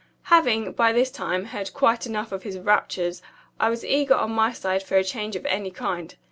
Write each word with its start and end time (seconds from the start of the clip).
Having, 0.33 0.71
by 0.71 0.91
this 0.91 1.11
time, 1.11 1.45
heard 1.45 1.75
quite 1.75 2.07
enough 2.07 2.31
of 2.31 2.41
his 2.41 2.57
raptures, 2.57 3.21
I 3.59 3.69
was 3.69 3.85
eager 3.85 4.15
on 4.15 4.31
my 4.31 4.51
side 4.51 4.81
for 4.81 4.95
a 4.97 5.03
change 5.03 5.35
of 5.35 5.45
any 5.45 5.69
kind. 5.69 6.15